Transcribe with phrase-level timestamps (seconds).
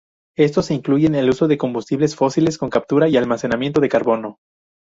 [0.35, 4.39] Estos incluyen el uso de combustibles fósiles con captura y almacenamiento de carbono.